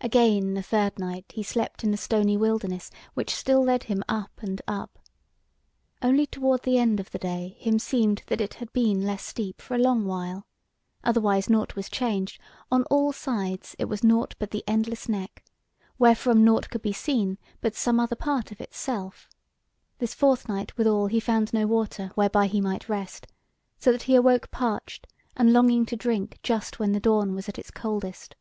[0.00, 4.32] Again, the third night, he slept in the stony wilderness, which still led him up
[4.42, 4.98] and up.
[6.02, 9.74] Only toward the end of the day, himseemed that it had been less steep for
[9.74, 10.46] a long while:
[11.04, 12.38] otherwise nought was changed,
[12.70, 15.42] on all sides it was nought but the endless neck,
[15.98, 19.26] wherefrom nought could be seen, but some other part of itself.
[20.00, 23.26] This fourth night withal he found no water whereby he might rest,
[23.78, 27.58] so that he awoke parched, and longing to drink just when the dawn was at
[27.58, 28.34] its coldest.